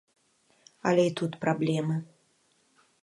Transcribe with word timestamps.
Але 0.91 1.03
і 1.09 1.13
тут 1.19 1.37
праблемы. 1.43 1.95